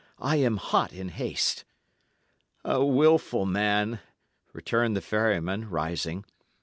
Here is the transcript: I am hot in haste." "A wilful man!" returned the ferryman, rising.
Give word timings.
I 0.17 0.37
am 0.37 0.57
hot 0.57 0.93
in 0.93 1.09
haste." 1.09 1.63
"A 2.65 2.83
wilful 2.83 3.45
man!" 3.45 3.99
returned 4.51 4.95
the 4.95 4.99
ferryman, 4.99 5.69
rising. 5.69 6.25